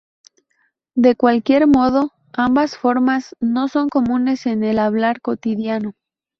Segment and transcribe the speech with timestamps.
[0.95, 5.93] De cualquier modo, ambas formas no son comunes en el hablar cotidiano.